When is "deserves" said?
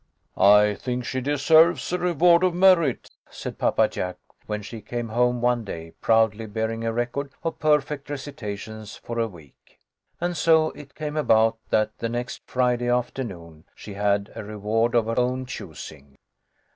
1.21-1.93